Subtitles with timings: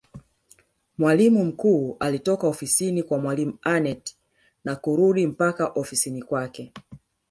[0.97, 4.15] Mwalimu mkuu alitoka ofisini kwa mwalimu Aneth
[4.63, 6.71] na kurudi mpaka ofisini kwake